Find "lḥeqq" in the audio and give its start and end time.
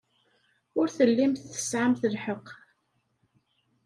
2.13-2.47